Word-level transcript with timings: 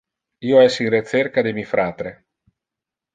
Io 0.51 0.61
es 0.69 0.77
in 0.85 0.87
recerca 0.95 1.43
de 1.49 1.53
mi 1.57 1.65
fratre. 1.75 2.15